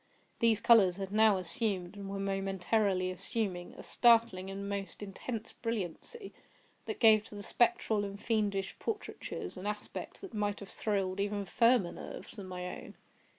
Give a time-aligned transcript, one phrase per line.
[0.39, 6.33] These colors had now assumed, and were momentarily assuming, a startling and most intense brilliancy,
[6.85, 11.45] that gave to the spectral and fiendish portraitures an aspect that might have thrilled even
[11.45, 12.95] firmer nerves than my own.